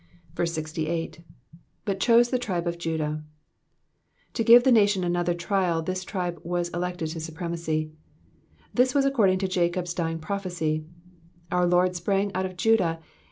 68. 0.43 1.21
''''But 1.85 1.99
chose 1.99 2.31
the 2.31 2.39
tribe 2.39 2.65
of 2.65 2.79
JudaK^^ 2.79 3.21
To 4.33 4.43
give 4.43 4.63
the 4.63 4.71
nation 4.71 5.03
another 5.03 5.35
trial 5.35 5.83
this 5.83 6.03
tribe 6.03 6.39
was 6.41 6.69
elected 6.69 7.09
to 7.09 7.19
supremacy. 7.19 7.91
This 8.73 8.95
was 8.95 9.05
according 9.05 9.37
to 9.45 9.47
Jacob's 9.47 9.93
dying 9.93 10.17
prophecy. 10.17 10.83
Our 11.51 11.67
Lord 11.67 11.95
sprang 11.95 12.33
out 12.33 12.47
of 12.47 12.57
Judah. 12.57 12.99